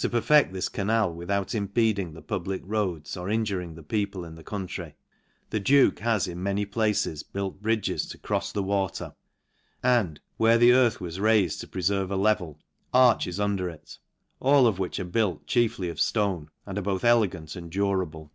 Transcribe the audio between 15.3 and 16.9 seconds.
chiefly of ftone, and are